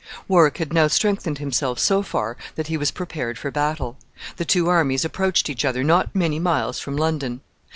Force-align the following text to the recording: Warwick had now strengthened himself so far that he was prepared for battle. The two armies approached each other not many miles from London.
Warwick 0.27 0.57
had 0.57 0.73
now 0.73 0.87
strengthened 0.87 1.37
himself 1.37 1.77
so 1.77 2.01
far 2.01 2.35
that 2.55 2.65
he 2.65 2.75
was 2.75 2.89
prepared 2.89 3.37
for 3.37 3.51
battle. 3.51 3.97
The 4.37 4.45
two 4.45 4.67
armies 4.67 5.05
approached 5.05 5.47
each 5.47 5.63
other 5.63 5.83
not 5.83 6.15
many 6.15 6.39
miles 6.39 6.79
from 6.79 6.97
London. 6.97 7.41